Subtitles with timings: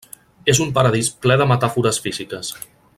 [0.53, 2.55] És un Paradís ple de metàfores físiques.